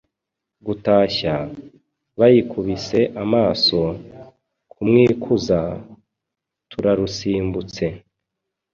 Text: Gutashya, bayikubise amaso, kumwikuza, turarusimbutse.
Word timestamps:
Gutashya, 0.65 1.35
bayikubise 2.19 2.99
amaso, 3.23 3.79
kumwikuza, 4.71 5.59
turarusimbutse. 6.69 7.85